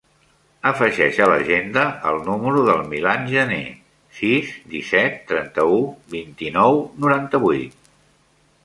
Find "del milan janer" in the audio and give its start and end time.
2.69-3.61